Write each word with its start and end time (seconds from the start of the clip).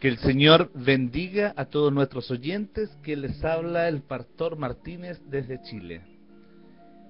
Que 0.00 0.08
el 0.08 0.18
Señor 0.18 0.70
bendiga 0.74 1.54
a 1.56 1.64
todos 1.64 1.92
nuestros 1.92 2.30
oyentes, 2.30 2.90
que 3.02 3.16
les 3.16 3.42
habla 3.42 3.88
el 3.88 4.02
pastor 4.02 4.56
Martínez 4.56 5.20
desde 5.26 5.62
Chile. 5.62 6.02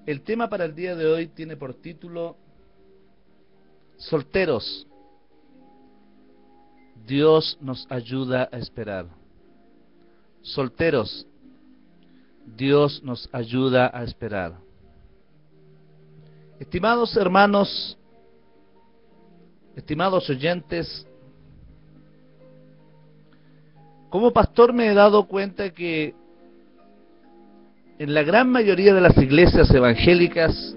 El 0.07 0.23
tema 0.23 0.49
para 0.49 0.65
el 0.65 0.75
día 0.75 0.95
de 0.95 1.05
hoy 1.07 1.27
tiene 1.27 1.57
por 1.57 1.75
título 1.75 2.37
Solteros. 3.97 4.87
Dios 7.07 7.59
nos 7.61 7.87
ayuda 7.91 8.49
a 8.53 8.59
esperar. 8.59 9.07
Solteros. 10.43 11.27
Dios 12.57 13.03
nos 13.03 13.29
ayuda 13.33 13.91
a 13.93 14.05
esperar. 14.05 14.61
Estimados 16.61 17.17
hermanos, 17.17 17.99
estimados 19.75 20.31
oyentes, 20.31 21.07
como 24.11 24.33
pastor 24.33 24.73
me 24.73 24.89
he 24.89 24.95
dado 24.95 25.27
cuenta 25.27 25.71
que 25.71 26.15
en 27.99 28.15
la 28.15 28.23
gran 28.23 28.51
mayoría 28.51 28.95
de 28.95 29.01
las 29.01 29.17
iglesias 29.17 29.71
evangélicas 29.71 30.77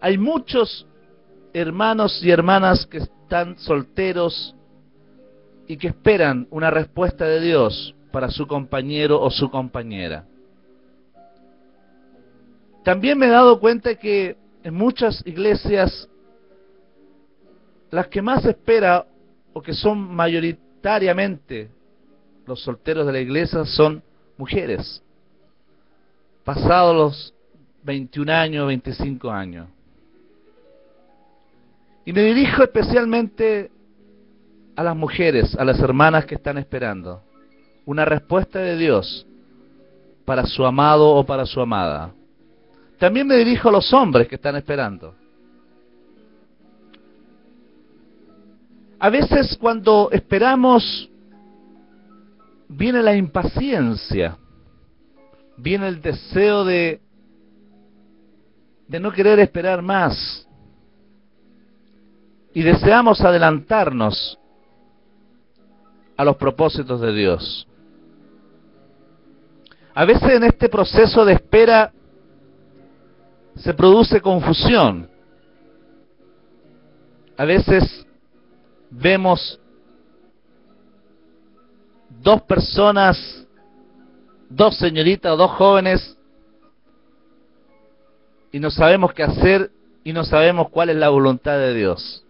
hay 0.00 0.18
muchos 0.18 0.86
hermanos 1.52 2.20
y 2.24 2.30
hermanas 2.30 2.86
que 2.86 2.98
están 2.98 3.58
solteros 3.58 4.54
y 5.68 5.76
que 5.76 5.88
esperan 5.88 6.48
una 6.50 6.70
respuesta 6.70 7.24
de 7.26 7.40
Dios 7.40 7.94
para 8.10 8.30
su 8.30 8.46
compañero 8.46 9.20
o 9.20 9.30
su 9.30 9.50
compañera. 9.50 10.26
También 12.84 13.18
me 13.18 13.26
he 13.26 13.30
dado 13.30 13.60
cuenta 13.60 13.94
que 13.94 14.36
en 14.64 14.74
muchas 14.74 15.24
iglesias 15.26 16.08
las 17.90 18.08
que 18.08 18.22
más 18.22 18.44
espera 18.44 19.06
o 19.52 19.62
que 19.62 19.74
son 19.74 20.14
mayoritariamente 20.82 21.70
los 22.46 22.60
solteros 22.62 23.06
de 23.06 23.12
la 23.12 23.20
iglesia 23.20 23.64
son 23.64 24.02
mujeres, 24.36 25.02
pasados 26.44 26.96
los 26.96 27.34
21 27.84 28.32
años, 28.32 28.66
25 28.66 29.30
años. 29.30 29.68
Y 32.04 32.12
me 32.12 32.22
dirijo 32.22 32.64
especialmente 32.64 33.70
a 34.74 34.82
las 34.82 34.96
mujeres, 34.96 35.54
a 35.54 35.64
las 35.64 35.78
hermanas 35.78 36.26
que 36.26 36.34
están 36.34 36.58
esperando 36.58 37.22
una 37.84 38.04
respuesta 38.04 38.58
de 38.58 38.76
Dios 38.76 39.26
para 40.24 40.46
su 40.46 40.64
amado 40.64 41.10
o 41.10 41.24
para 41.24 41.46
su 41.46 41.60
amada. 41.60 42.12
También 42.98 43.26
me 43.26 43.36
dirijo 43.36 43.68
a 43.68 43.72
los 43.72 43.92
hombres 43.92 44.28
que 44.28 44.36
están 44.36 44.56
esperando. 44.56 45.14
A 49.02 49.10
veces 49.10 49.58
cuando 49.60 50.10
esperamos 50.12 51.10
viene 52.68 53.02
la 53.02 53.16
impaciencia, 53.16 54.38
viene 55.56 55.88
el 55.88 56.00
deseo 56.00 56.64
de, 56.64 57.00
no 58.86 59.10
querer 59.10 59.40
esperar 59.40 59.82
más 59.82 60.46
y 62.54 62.62
deseamos 62.62 63.20
adelantarnos 63.22 64.38
a 66.16 66.24
los 66.24 66.36
propósitos 66.36 67.00
de 67.00 67.12
Dios. 67.12 67.66
A 69.94 70.04
veces 70.04 70.30
en 70.30 70.44
este 70.44 70.68
proceso 70.68 71.24
de 71.24 71.32
espera 71.32 71.92
se 73.56 73.74
produce 73.74 74.20
confusión. 74.20 75.10
A 77.36 77.44
veces 77.44 78.06
vemos 78.92 79.58
dos 82.20 82.42
personas, 82.42 83.18
dos 84.48 84.76
señoritas 84.76 85.36
dos 85.36 85.50
jóvenes, 85.52 86.16
y 88.52 88.60
no 88.60 88.70
sabemos 88.70 89.14
qué 89.14 89.22
hacer 89.22 89.70
y 90.04 90.12
no 90.12 90.24
sabemos 90.24 90.68
cuál 90.68 90.90
es 90.90 90.96
la 90.96 91.08
voluntad 91.08 91.58
de 91.58 91.74
Dios. 91.74 92.24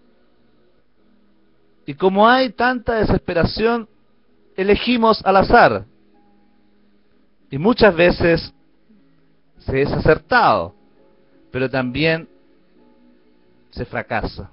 Y 1.85 1.95
como 1.95 2.29
hay 2.29 2.51
tanta 2.51 2.95
desesperación, 2.95 3.89
elegimos 4.57 5.21
al 5.25 5.37
azar. 5.37 5.85
Y 7.51 7.59
muchas 7.59 7.95
veces 7.95 8.55
se 9.59 9.83
es 9.83 9.91
acertado, 9.91 10.75
pero 11.51 11.69
también 11.69 12.29
se 13.71 13.85
fracasa. 13.85 14.49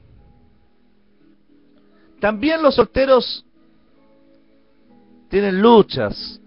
También 2.20 2.62
los 2.62 2.76
solteros 2.76 3.46
tienen 5.30 5.62
luchas, 5.62 6.42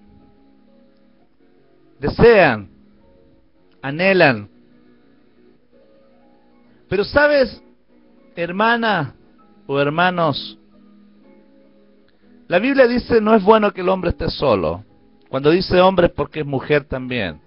desean, 1.98 2.68
anhelan. 3.80 4.50
Pero 6.88 7.04
sabes, 7.04 7.62
hermana 8.36 9.14
o 9.66 9.80
hermanos, 9.80 10.58
la 12.48 12.58
Biblia 12.58 12.86
dice 12.86 13.20
no 13.20 13.34
es 13.34 13.42
bueno 13.42 13.72
que 13.72 13.80
el 13.80 13.88
hombre 13.88 14.10
esté 14.10 14.28
solo. 14.28 14.84
Cuando 15.30 15.50
dice 15.50 15.80
hombre 15.80 16.08
es 16.08 16.12
porque 16.12 16.40
es 16.40 16.46
mujer 16.46 16.84
también. 16.84 17.40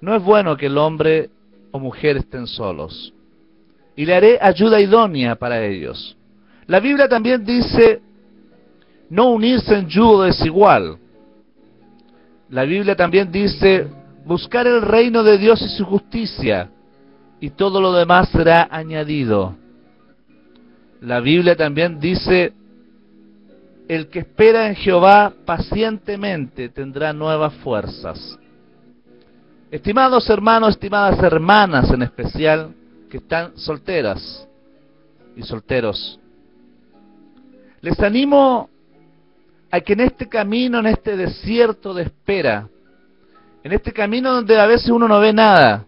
No 0.00 0.16
es 0.16 0.22
bueno 0.22 0.56
que 0.56 0.66
el 0.66 0.78
hombre 0.78 1.28
o 1.72 1.78
mujer 1.78 2.16
estén 2.16 2.46
solos. 2.46 3.12
Y 3.96 4.06
le 4.06 4.14
haré 4.14 4.38
ayuda 4.40 4.80
idónea 4.80 5.36
para 5.36 5.64
ellos. 5.64 6.16
La 6.66 6.80
Biblia 6.80 7.08
también 7.08 7.44
dice 7.44 8.00
no 9.10 9.30
unirse 9.30 9.74
en 9.74 9.88
yugo 9.88 10.22
desigual. 10.22 10.96
La 12.48 12.64
Biblia 12.64 12.96
también 12.96 13.30
dice 13.30 13.86
buscar 14.24 14.66
el 14.66 14.80
reino 14.80 15.22
de 15.22 15.36
Dios 15.36 15.60
y 15.60 15.68
su 15.68 15.84
justicia 15.84 16.70
y 17.38 17.50
todo 17.50 17.80
lo 17.80 17.92
demás 17.92 18.28
será 18.30 18.68
añadido. 18.70 19.56
La 21.00 21.20
Biblia 21.20 21.56
también 21.56 21.98
dice, 21.98 22.52
el 23.88 24.08
que 24.08 24.20
espera 24.20 24.68
en 24.68 24.76
Jehová 24.76 25.32
pacientemente 25.44 26.68
tendrá 26.68 27.12
nuevas 27.12 27.52
fuerzas. 27.54 28.38
Estimados 29.70 30.30
hermanos, 30.30 30.70
estimadas 30.70 31.18
hermanas 31.22 31.90
en 31.90 32.02
especial, 32.02 32.72
que 33.12 33.18
están 33.18 33.58
solteras 33.58 34.48
y 35.36 35.42
solteros, 35.42 36.18
les 37.82 38.00
animo 38.00 38.70
a 39.70 39.82
que 39.82 39.92
en 39.92 40.00
este 40.00 40.30
camino, 40.30 40.78
en 40.78 40.86
este 40.86 41.14
desierto 41.14 41.92
de 41.92 42.04
espera, 42.04 42.70
en 43.62 43.70
este 43.70 43.92
camino 43.92 44.32
donde 44.32 44.58
a 44.58 44.64
veces 44.64 44.88
uno 44.88 45.06
no 45.06 45.20
ve 45.20 45.30
nada, 45.34 45.84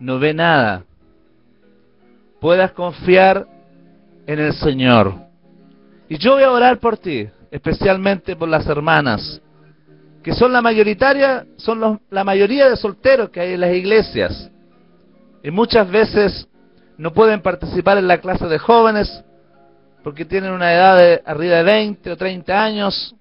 no 0.00 0.18
ve 0.18 0.34
nada, 0.34 0.82
puedas 2.40 2.72
confiar 2.72 3.46
en 4.26 4.40
el 4.40 4.52
Señor. 4.54 5.14
Y 6.08 6.18
yo 6.18 6.32
voy 6.32 6.42
a 6.42 6.50
orar 6.50 6.80
por 6.80 6.98
ti, 6.98 7.28
especialmente 7.52 8.34
por 8.34 8.48
las 8.48 8.66
hermanas, 8.66 9.40
que 10.20 10.34
son 10.34 10.52
la 10.52 10.60
mayoritaria, 10.60 11.46
son 11.58 12.00
la 12.10 12.24
mayoría 12.24 12.68
de 12.68 12.76
solteros 12.76 13.30
que 13.30 13.38
hay 13.38 13.52
en 13.52 13.60
las 13.60 13.72
iglesias. 13.72 14.48
Y 15.42 15.50
muchas 15.50 15.90
veces 15.90 16.48
no 16.96 17.12
pueden 17.12 17.42
participar 17.42 17.98
en 17.98 18.06
la 18.06 18.18
clase 18.18 18.46
de 18.46 18.58
jóvenes 18.58 19.24
porque 20.02 20.24
tienen 20.24 20.52
una 20.52 20.72
edad 20.72 20.96
de 20.96 21.22
arriba 21.24 21.56
de 21.56 21.62
20 21.62 22.10
o 22.12 22.16
30 22.16 22.62
años. 22.62 23.14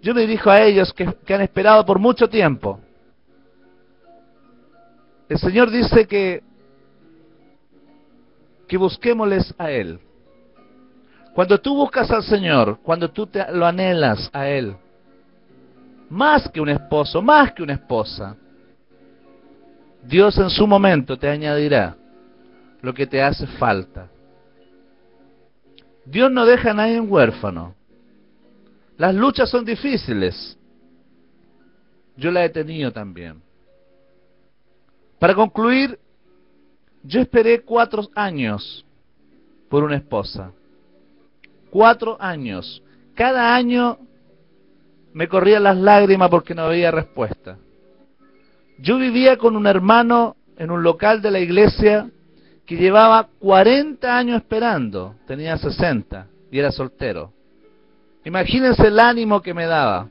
Yo 0.00 0.14
me 0.14 0.22
dirijo 0.22 0.50
a 0.50 0.62
ellos 0.62 0.92
que, 0.92 1.04
han 1.34 1.40
esperado 1.40 1.84
por 1.84 1.98
mucho 1.98 2.28
tiempo. 2.28 2.80
El 5.28 5.38
Señor 5.38 5.70
dice 5.70 6.06
que 6.06 6.42
que 8.68 8.78
busquémosles 8.78 9.54
a 9.58 9.70
Él. 9.70 10.00
Cuando 11.34 11.60
tú 11.60 11.74
buscas 11.74 12.10
al 12.10 12.22
Señor, 12.22 12.78
cuando 12.82 13.10
tú 13.10 13.26
te, 13.26 13.44
lo 13.52 13.66
anhelas 13.66 14.30
a 14.32 14.48
Él, 14.48 14.74
más 16.08 16.48
que 16.48 16.58
un 16.58 16.70
esposo, 16.70 17.20
más 17.20 17.52
que 17.52 17.62
una 17.62 17.74
esposa, 17.74 18.34
Dios 20.02 20.36
en 20.38 20.50
su 20.50 20.66
momento 20.66 21.16
te 21.16 21.28
añadirá 21.28 21.96
lo 22.80 22.92
que 22.92 23.06
te 23.06 23.22
hace 23.22 23.46
falta. 23.46 24.08
Dios 26.04 26.30
no 26.30 26.44
deja 26.44 26.72
a 26.72 26.74
nadie 26.74 26.96
en 26.96 27.10
huérfano. 27.10 27.74
Las 28.98 29.14
luchas 29.14 29.48
son 29.48 29.64
difíciles. 29.64 30.58
Yo 32.16 32.30
la 32.30 32.44
he 32.44 32.50
tenido 32.50 32.92
también. 32.92 33.40
Para 35.18 35.34
concluir, 35.34 35.98
yo 37.04 37.20
esperé 37.20 37.62
cuatro 37.62 38.08
años 38.14 38.84
por 39.68 39.84
una 39.84 39.96
esposa. 39.96 40.52
Cuatro 41.70 42.16
años. 42.20 42.82
Cada 43.14 43.54
año 43.54 43.98
me 45.12 45.28
corrían 45.28 45.62
las 45.62 45.76
lágrimas 45.76 46.28
porque 46.28 46.54
no 46.54 46.62
había 46.62 46.90
respuesta. 46.90 47.58
Yo 48.82 48.98
vivía 48.98 49.36
con 49.36 49.54
un 49.54 49.68
hermano 49.68 50.34
en 50.56 50.72
un 50.72 50.82
local 50.82 51.22
de 51.22 51.30
la 51.30 51.38
iglesia 51.38 52.10
que 52.66 52.76
llevaba 52.76 53.28
40 53.38 54.18
años 54.18 54.42
esperando, 54.42 55.14
tenía 55.24 55.56
60 55.56 56.26
y 56.50 56.58
era 56.58 56.72
soltero. 56.72 57.32
Imagínense 58.24 58.88
el 58.88 58.98
ánimo 58.98 59.40
que 59.40 59.54
me 59.54 59.66
daba. 59.66 60.08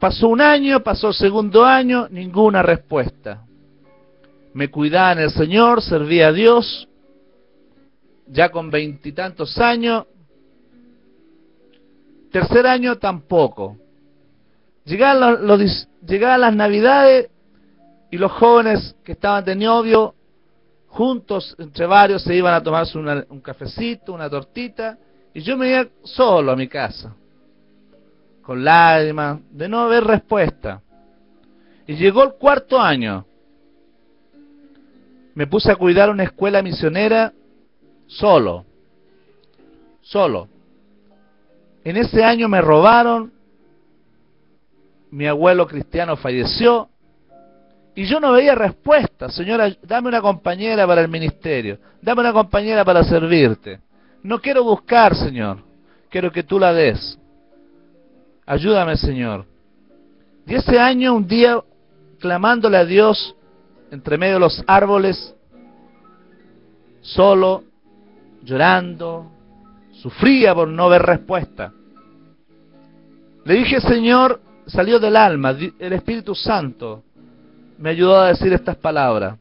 Pasó 0.00 0.28
un 0.28 0.40
año, 0.40 0.82
pasó 0.82 1.08
el 1.08 1.14
segundo 1.14 1.62
año, 1.62 2.08
ninguna 2.10 2.62
respuesta. 2.62 3.44
Me 4.54 4.70
cuidaba 4.70 5.12
en 5.12 5.18
el 5.18 5.30
Señor, 5.30 5.82
servía 5.82 6.28
a 6.28 6.32
Dios, 6.32 6.88
ya 8.28 8.48
con 8.48 8.70
veintitantos 8.70 9.58
años. 9.58 10.06
Tercer 12.30 12.66
año 12.66 12.96
tampoco. 12.96 13.76
Llegaban, 14.84 15.46
los, 15.46 15.88
llegaban 16.06 16.40
las 16.40 16.54
navidades 16.54 17.30
y 18.10 18.18
los 18.18 18.32
jóvenes 18.32 18.96
que 19.04 19.12
estaban 19.12 19.44
de 19.44 19.54
novio, 19.54 20.14
juntos 20.88 21.56
entre 21.58 21.86
varios, 21.86 22.22
se 22.22 22.34
iban 22.34 22.52
a 22.52 22.62
tomarse 22.62 22.98
un 22.98 23.40
cafecito, 23.40 24.12
una 24.12 24.28
tortita, 24.28 24.98
y 25.32 25.40
yo 25.40 25.56
me 25.56 25.70
iba 25.70 25.86
solo 26.04 26.52
a 26.52 26.56
mi 26.56 26.68
casa, 26.68 27.14
con 28.42 28.62
lágrimas, 28.62 29.40
de 29.50 29.68
no 29.68 29.80
haber 29.80 30.04
respuesta. 30.04 30.82
Y 31.86 31.94
llegó 31.94 32.22
el 32.22 32.32
cuarto 32.34 32.78
año. 32.78 33.24
Me 35.34 35.46
puse 35.46 35.72
a 35.72 35.76
cuidar 35.76 36.10
una 36.10 36.24
escuela 36.24 36.62
misionera 36.62 37.32
solo, 38.06 38.66
solo. 40.02 40.48
En 41.84 41.96
ese 41.96 42.22
año 42.22 42.48
me 42.48 42.60
robaron, 42.60 43.32
mi 45.12 45.26
abuelo 45.26 45.66
cristiano 45.66 46.16
falleció, 46.16 46.88
y 47.94 48.04
yo 48.04 48.18
no 48.18 48.32
veía 48.32 48.54
respuesta. 48.54 49.28
Señora, 49.28 49.70
dame 49.82 50.08
una 50.08 50.22
compañera 50.22 50.86
para 50.86 51.02
el 51.02 51.08
ministerio. 51.08 51.78
Dame 52.00 52.22
una 52.22 52.32
compañera 52.32 52.82
para 52.82 53.04
servirte. 53.04 53.80
No 54.22 54.40
quiero 54.40 54.64
buscar, 54.64 55.14
Señor. 55.14 55.58
Quiero 56.08 56.32
que 56.32 56.42
tú 56.42 56.58
la 56.58 56.72
des. 56.72 57.18
Ayúdame, 58.46 58.96
Señor. 58.96 59.44
Y 60.46 60.54
ese 60.54 60.78
año, 60.78 61.14
un 61.14 61.26
día, 61.26 61.60
clamándole 62.18 62.78
a 62.78 62.86
Dios, 62.86 63.36
entre 63.90 64.16
medio 64.16 64.34
de 64.34 64.40
los 64.40 64.64
árboles, 64.66 65.34
solo, 67.02 67.64
llorando, 68.42 69.30
sufría 69.92 70.54
por 70.54 70.68
no 70.68 70.88
ver 70.88 71.02
respuesta. 71.02 71.70
Le 73.44 73.54
dije, 73.54 73.78
Señor, 73.82 74.40
salió 74.72 74.98
del 74.98 75.16
alma, 75.16 75.50
el 75.50 75.92
Espíritu 75.92 76.34
Santo 76.34 77.02
me 77.78 77.90
ayudó 77.90 78.16
a 78.20 78.28
decir 78.28 78.52
estas 78.52 78.76
palabras. 78.76 79.38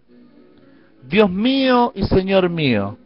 Dios 1.08 1.30
mío 1.32 1.94
y 1.96 2.04
Señor 2.04 2.50
mío, 2.50 2.98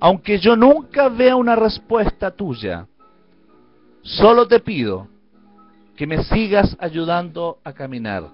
aunque 0.00 0.38
yo 0.38 0.56
nunca 0.56 1.08
vea 1.08 1.36
una 1.36 1.54
respuesta 1.54 2.30
tuya, 2.30 2.86
solo 4.02 4.48
te 4.48 4.60
pido 4.60 5.08
que 5.94 6.06
me 6.06 6.24
sigas 6.24 6.74
ayudando 6.80 7.58
a 7.62 7.72
caminar. 7.74 8.24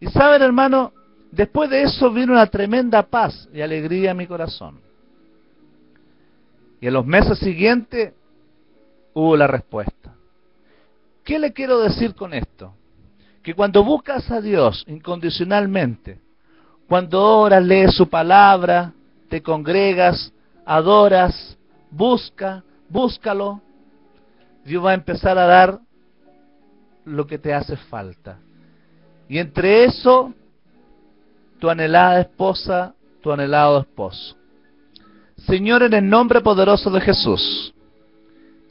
Y 0.00 0.08
saben, 0.08 0.42
hermano, 0.42 0.92
después 1.30 1.70
de 1.70 1.82
eso 1.82 2.10
vino 2.10 2.32
una 2.32 2.46
tremenda 2.46 3.04
paz 3.04 3.48
y 3.54 3.60
alegría 3.60 4.10
en 4.10 4.16
mi 4.16 4.26
corazón. 4.26 4.80
Y 6.80 6.88
en 6.88 6.92
los 6.92 7.06
meses 7.06 7.38
siguientes 7.38 8.12
hubo 9.14 9.36
la 9.36 9.46
respuesta. 9.46 10.01
¿Qué 11.24 11.38
le 11.38 11.52
quiero 11.52 11.80
decir 11.80 12.14
con 12.14 12.34
esto? 12.34 12.74
que 13.42 13.54
cuando 13.54 13.82
buscas 13.82 14.30
a 14.30 14.40
Dios 14.40 14.84
incondicionalmente, 14.86 16.20
cuando 16.88 17.20
oras, 17.20 17.64
lees 17.64 17.94
su 17.94 18.08
palabra, 18.08 18.92
te 19.28 19.42
congregas, 19.42 20.32
adoras, 20.64 21.58
busca, 21.90 22.62
búscalo, 22.88 23.60
Dios 24.64 24.84
va 24.84 24.92
a 24.92 24.94
empezar 24.94 25.38
a 25.38 25.46
dar 25.46 25.80
lo 27.04 27.26
que 27.26 27.38
te 27.38 27.52
hace 27.52 27.76
falta. 27.76 28.38
Y 29.28 29.38
entre 29.38 29.84
eso, 29.84 30.32
tu 31.58 31.68
anhelada 31.68 32.20
esposa, 32.20 32.94
tu 33.22 33.32
anhelado 33.32 33.80
esposo. 33.80 34.36
Señor, 35.36 35.82
en 35.82 35.94
el 35.94 36.08
nombre 36.08 36.40
poderoso 36.40 36.90
de 36.90 37.00
Jesús, 37.00 37.74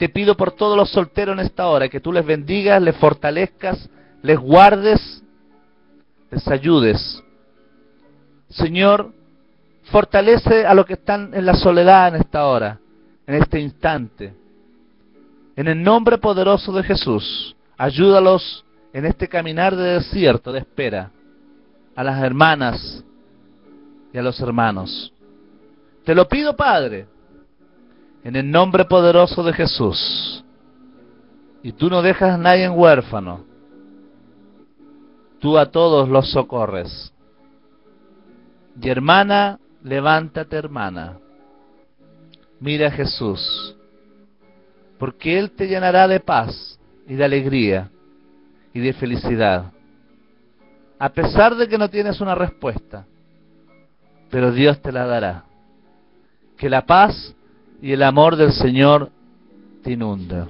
te 0.02 0.10
pido 0.10 0.36
por 0.36 0.54
todos 0.54 0.76
los 0.76 0.90
solteros 0.90 1.34
en 1.34 1.46
esta 1.46 1.68
hora 1.68 1.88
que 1.88 2.00
tú 2.00 2.12
les 2.12 2.26
bendigas, 2.26 2.82
les 2.82 2.98
fortalezcas, 2.98 3.88
les 4.24 4.36
guardes, 4.36 5.24
les 6.32 6.48
ayudes. 6.48 7.24
Señor, 8.50 9.14
fortalece 9.92 10.66
a 10.66 10.74
los 10.74 10.88
que 10.88 10.94
están 10.94 11.36
en 11.36 11.46
la 11.46 11.54
soledad 11.54 12.08
en 12.08 12.22
esta 12.22 12.48
hora, 12.48 12.80
en 13.28 13.36
este 13.36 13.60
instante. 13.60 14.34
En 15.56 15.68
el 15.68 15.84
nombre 15.84 16.18
poderoso 16.18 16.74
de 16.74 16.82
Jesús, 16.82 17.56
ayúdalos 17.78 18.66
en 18.94 19.06
este 19.06 19.28
caminar 19.28 19.76
de 19.76 20.00
desierto, 20.00 20.52
de 20.52 20.62
espera, 20.62 21.12
a 21.96 22.04
las 22.04 22.24
hermanas 22.24 23.04
y 24.12 24.18
a 24.18 24.24
los 24.24 24.40
hermanos. 24.40 25.14
Te 26.04 26.16
lo 26.16 26.28
pido, 26.28 26.56
Padre, 26.56 27.06
en 28.24 28.36
el 28.36 28.50
nombre 28.50 28.86
poderoso 28.86 29.44
de 29.44 29.54
Jesús. 29.54 30.44
Y 31.64 31.72
tú 31.74 31.90
no 31.90 32.02
dejas 32.02 32.32
a 32.32 32.38
nadie 32.38 32.66
en 32.66 32.78
huérfano 32.78 33.52
tú 35.42 35.58
a 35.58 35.66
todos 35.66 36.08
los 36.08 36.32
socorres. 36.32 37.12
Y 38.80 38.88
hermana, 38.88 39.60
levántate 39.84 40.56
hermana, 40.56 41.18
mira 42.60 42.88
a 42.88 42.92
Jesús, 42.92 43.76
porque 44.98 45.38
Él 45.38 45.52
te 45.52 45.68
llenará 45.68 46.08
de 46.08 46.20
paz 46.20 46.80
y 47.08 47.16
de 47.16 47.26
alegría 47.26 47.90
y 48.74 48.80
de 48.80 48.94
felicidad, 48.94 49.74
a 50.98 51.10
pesar 51.10 51.56
de 51.56 51.68
que 51.68 51.78
no 51.78 51.90
tienes 51.90 52.22
una 52.22 52.36
respuesta, 52.36 53.06
pero 54.30 54.52
Dios 54.52 54.80
te 54.82 54.92
la 54.92 55.06
dará. 55.06 55.44
Que 56.56 56.70
la 56.70 56.86
paz 56.86 57.36
y 57.82 57.92
el 57.94 58.04
amor 58.04 58.36
del 58.36 58.52
Señor 58.54 59.10
te 59.84 59.92
inunda. 59.92 60.50